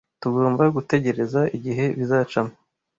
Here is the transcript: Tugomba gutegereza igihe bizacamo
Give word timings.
Tugomba 0.21 0.63
gutegereza 0.75 1.41
igihe 1.57 1.85
bizacamo 1.97 2.53